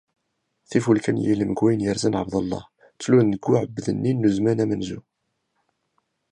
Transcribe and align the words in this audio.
Tifulka 0.69 1.11
n 1.15 1.17
yilem, 1.23 1.51
deg 1.51 1.59
wayen 1.61 1.83
yerzan 1.85 2.17
Ɛebdellah, 2.19 2.65
tlul-d 3.01 3.29
deg 3.33 3.45
uɛbad-nni 3.49 4.11
n 4.13 4.27
zzman 4.33 4.63
amenzu. 4.63 4.99